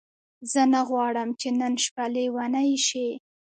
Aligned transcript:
زه 0.51 0.61
نه 0.73 0.81
غواړم 0.89 1.29
چې 1.39 1.47
نن 1.59 1.73
شپه 1.83 2.05
لیونۍ 2.13 2.71
شې. 2.87 3.09